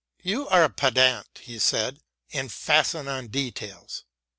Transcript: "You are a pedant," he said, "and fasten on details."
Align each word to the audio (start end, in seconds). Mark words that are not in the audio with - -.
"You 0.23 0.47
are 0.47 0.63
a 0.63 0.69
pedant," 0.71 1.29
he 1.41 1.59
said, 1.59 1.99
"and 2.33 2.51
fasten 2.51 3.07
on 3.07 3.27
details." 3.27 4.03